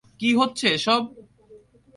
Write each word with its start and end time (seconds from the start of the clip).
কী 0.19 0.29
হচ্ছে 0.35 0.65
এসব! 0.69 1.01